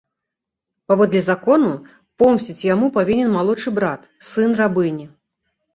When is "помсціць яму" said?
2.23-2.91